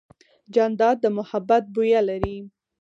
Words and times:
جانداد 0.53 0.97
د 1.03 1.05
محبت 1.17 1.63
بویه 1.73 2.01
لري. 2.09 2.37